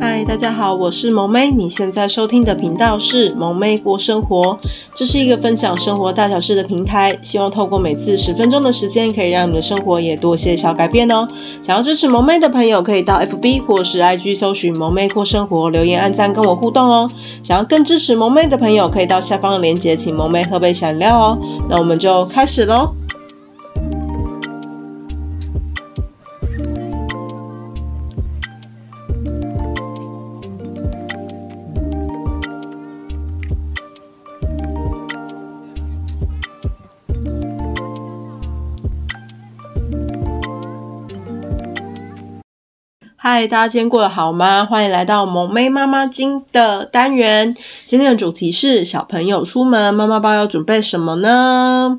[0.00, 1.50] 嗨，大家好，我是萌妹。
[1.50, 4.58] 你现在收听的频道是萌妹过生活，
[4.94, 7.16] 这是一个分享生活大小事的平台。
[7.22, 11.28] 希望透过每次十分钟的时间，可以让你的生活也多些小改变哦。
[11.62, 17.10] 想要支持萌妹的朋友，可以到 FB 或是 IG 搜寻萌妹过生活，留言按赞跟我互动哦。
[17.42, 21.38] 想要更支持萌妹的朋友，可以到下方的链接，请萌妹喝杯饮料哦。
[21.68, 22.94] 那我们就开始喽。
[43.26, 44.66] 嗨，大家今天过得好吗？
[44.66, 47.56] 欢迎来到萌妹妈妈经的单元。
[47.86, 51.98] 今天的主题是小朋友出门，妈妈包要准备什么呢？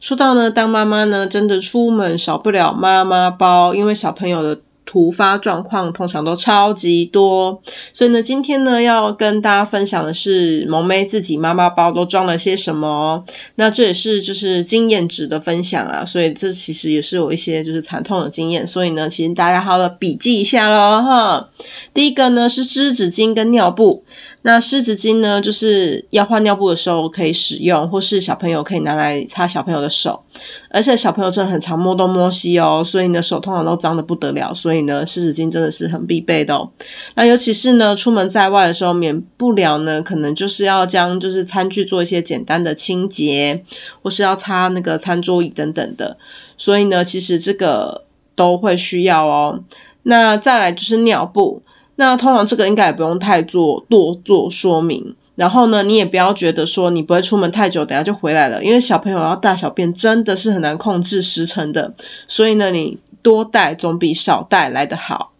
[0.00, 4.62] 说到呢，当妈妈呢，真的出门少不了妈妈包，因为小朋友的。
[4.94, 7.60] 突发状况通常都超级多，
[7.92, 13.24] 所以呢，今天呢要跟大家分享的是萌妹自己妈妈包都装了些什么。
[13.56, 21.48] 那这也是就是经验值的分享啊，所以这其实也是有一些就是惨痛的经验，所以呢，请大家好好的笔记一下喽哈。
[21.92, 24.04] 第一个呢是湿纸巾跟尿布。
[24.46, 30.22] 那湿纸巾呢，就是要换尿布的时候可以使用，或是小朋友可以拿来擦小朋友的手。
[30.68, 36.68] 而且小朋友真的很常摸东摸西哦，所以呢手通常都脏得不得了，所以呢湿纸巾真的是很必备的哦。
[37.14, 43.64] 那尤其是呢出门在外的时候，免不了呢可能就是要将就是餐具做一些简单的清洁，
[44.02, 46.18] 或是要擦那个餐桌椅等等的，
[46.58, 48.04] 所以呢其实这个
[48.36, 49.64] 都会需要哦。
[50.02, 51.62] 那再来就是尿布。
[51.96, 61.94] 那通常这个应该也不用太做多做说明，然后呢，你也不要觉得说你不会出门太久，等下就回来了，因为小朋友要大小便真的是很难控制时辰的，
[62.26, 65.33] 所以呢，你多带总比少带来的好。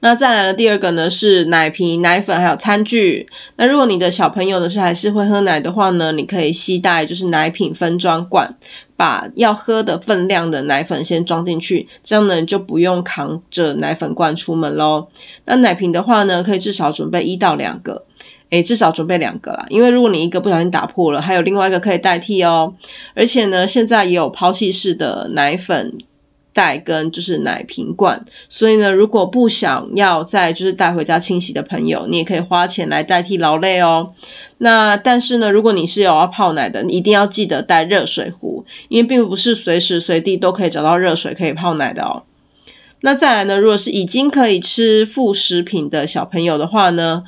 [0.00, 3.28] 那再来的第二个呢是奶瓶、奶粉还有餐具。
[3.56, 8.56] 那如果你的小朋友呢是还是会喝奶的话呢，你可以携带就是奶品分装罐，
[8.96, 15.08] 把要喝的分量的奶粉先装进去，这样呢就不用扛着奶粉罐出门喽。
[15.44, 18.04] 那奶瓶的话呢，可以至少准备一到两个，
[18.50, 22.74] 诶，至少准备两个啦，因为如果你一个不小心打破了，还有另外一个可以代替哦。
[23.14, 25.98] 而且呢，现在也有抛弃式的奶粉。
[26.58, 34.12] 袋跟就是奶瓶罐，所以呢，如果不想要再就是带回家清洗的朋友，你也可以花钱来代替劳累哦。
[34.58, 42.24] 那但是呢，如果你是有要泡奶的，你一定要记得带热水壶，因为并不是随时随地都可以找到热水可以泡奶的哦。
[43.02, 47.22] 那再来呢，如果是已经可以吃副食品的小朋友的话呢，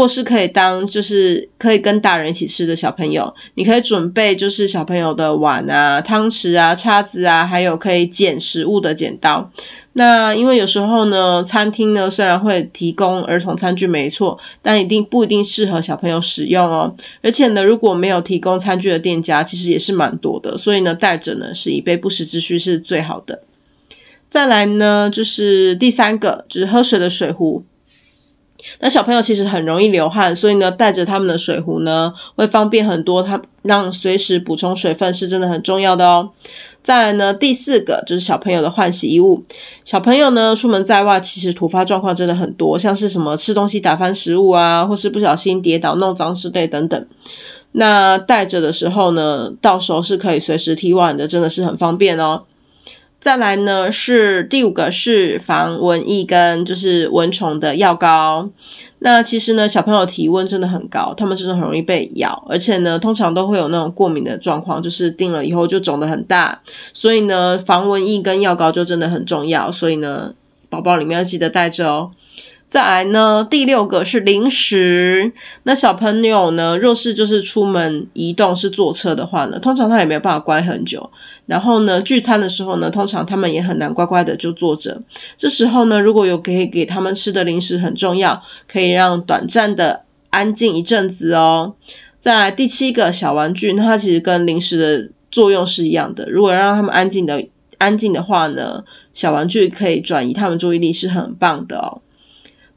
[0.00, 9.52] 或是可以当就是可以跟大人一起吃的小朋友，你可以准备就是小朋友的碗啊、汤匙啊、叉子啊，还有可以剪食物的剪刀。
[9.92, 16.96] 那因为有时候呢，餐厅呢虽然会提供儿童餐具没错，但一定不一定适合小朋友使用哦。
[17.22, 23.42] 而且呢，如果没有提供餐具的店家，其实也是蛮多的，所以呢，带着呢是以备不时之需是最好的。
[24.30, 27.62] 再来呢，就是第三个，就是喝水的水壶。
[28.80, 33.22] 那小朋友其实很容易流汗，所以呢，带着他们的水壶呢，会方便很多。
[33.22, 36.30] 他让随时补充水分是真的很重要的哦。
[36.82, 39.42] 再来呢，第四个就是小朋友的换洗衣物。
[39.84, 47.06] 小朋友呢，出门在外，其实突发状况真的很多，像是什么吃东西打翻食物啊，或是不小心跌倒弄脏之类等等。
[47.72, 52.44] 那带着的时候呢，到时候是可以随时替换的，真的是很方便哦。
[53.20, 58.48] 再来呢，是第五个是防蚊疫跟就是蚊虫的药膏。
[59.00, 66.62] 那其实呢，小朋友体温真的很高，他们真的很容易被咬，而且呢，通常都会有那种过敏的状况，就是定了以后就肿得很大。
[66.94, 69.70] 所以呢，防蚊疫跟药膏就真的很重要。
[69.70, 70.32] 所以呢，
[70.70, 72.10] 宝宝里面要记得带着哦。
[72.70, 75.32] 再来呢，第六个是零食。
[75.64, 81.10] 那小朋友呢，若是就是出门移动是坐车的话呢，通常他也没有办法乖很久。
[81.46, 85.02] 然后呢，聚餐的时候呢，通常他们也很难乖乖的就坐着。
[85.36, 91.74] 这时候呢，如果有可以给他们吃的零食很重要，可以让短暂的安静一阵子哦。
[92.20, 96.30] 再来第七个小玩具，那它其实跟零食的作用是一样的。
[96.30, 97.44] 如果让他们安静的
[97.78, 102.00] 安静的话呢，小玩具可以转移他们注意力，是很棒的哦。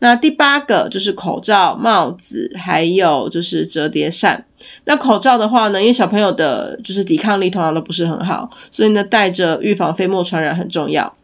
[0.03, 4.45] 那第八个就是口罩、帽子，还有就是折叠扇。
[4.83, 11.15] 那口罩的话呢，因为小朋友的就是抵抗力通常都不是很好，所以呢，戴着预防飞沫传染很重要。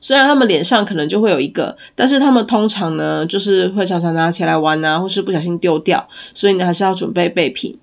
[0.00, 7.78] 虽然他们脸上可能就会有一个，但是他们通常呢，就是会常常拿起来玩啊，或是不小心丢掉，所以呢，还是要准备备品。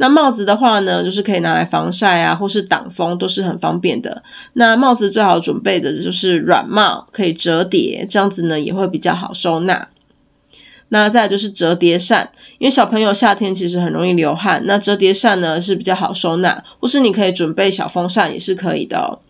[0.00, 4.22] 那帽子的话呢，就是可以拿来防晒啊，或是挡风，都是很方便的。
[4.54, 9.88] 那帽子最好准备的就是软帽，可以折叠，这样子呢也会比较好收纳。
[10.88, 19.20] 那再就是折叠扇，因为小朋友夏天其实很容易流汗，那折叠扇呢是比较好收纳，或是你可以准备小风扇也是可以的哦。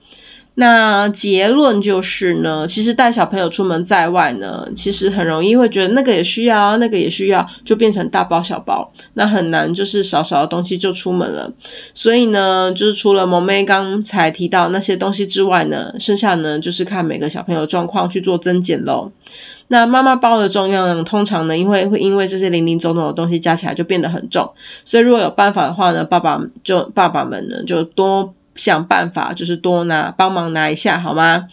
[0.56, 11.50] 那结论就是呢，其实带小朋友出门在外呢，其实很容易会觉得那个也需要，那个也需要，就变成大包小包，那很难就是少少的东西就出门了。
[11.94, 19.10] 所以呢，就是除了萌妹刚才提到那些东西之外呢，剩下呢就是看每个小朋友状况去做增减喽。
[19.68, 24.50] 那妈妈包的重量通常呢，因为会因为这些零零总总的东西加起来就变得很重，
[24.84, 31.48] 所以如果有办法的话呢，爸爸就爸爸们呢就多想办法，就是多拿帮忙拿一下好吗？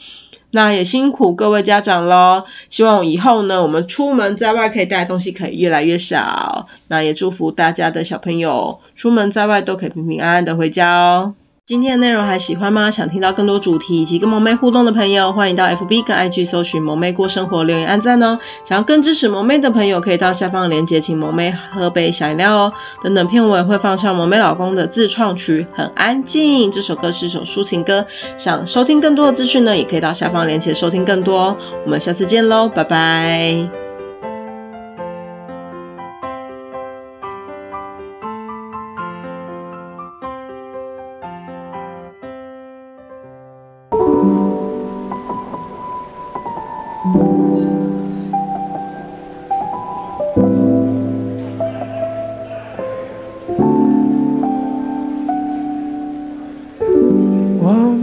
[0.51, 6.65] 那也辛苦各位家长喽，希望以后呢我们出门在外可以带的东西可以越来越少。
[6.87, 11.33] 那也祝福大家的小朋友出门在外都可以平平安安的回家哦。
[11.67, 12.89] 今天的内容还喜欢吗？
[12.89, 18.39] 想听到更多主题以及跟萌妹互动的朋友，欢迎到 FB 跟 IG 搜寻萌妹过生活，留言按赞哦。
[18.63, 22.73] 想要更支持萌妹的朋友，可以到下方链接请萌妹喝杯小饮料哦。
[23.03, 28.05] 等等片尾会放上萌妹老公的自创曲《很安静》，这首歌是首抒情歌。
[28.37, 31.57] 想收听更多的资讯呢，也可以到下方链接收听更多哦。
[31.83, 33.86] 我们下次见喽，拜拜。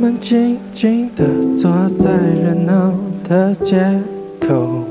[0.04, 1.24] 们静静地
[1.56, 2.92] 坐在热闹
[3.26, 3.82] 的街
[4.38, 4.84] 口，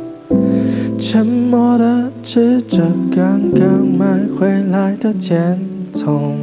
[0.97, 2.79] 沉默地吃着
[3.15, 5.59] 刚刚买回来的甜
[5.93, 6.35] 筒。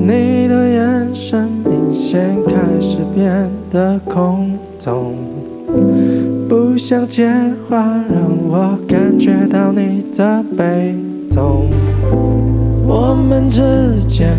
[0.00, 5.14] 你的眼神明显开始变得空洞，
[6.48, 7.30] 不想接
[7.68, 10.96] 话让我感觉到你的悲
[11.30, 11.70] 痛，
[12.88, 13.62] 我们之
[14.08, 14.36] 间